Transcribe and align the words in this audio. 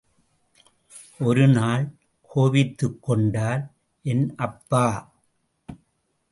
ஒருநாள் 1.19 1.83
கோபித்துக்கொண்டார் 2.35 3.61
என் 4.05 4.35
அப்பா. 4.35 4.85